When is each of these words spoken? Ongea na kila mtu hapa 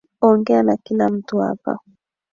Ongea 0.21 0.63
na 0.63 0.77
kila 0.77 1.09
mtu 1.09 1.37
hapa 1.37 1.79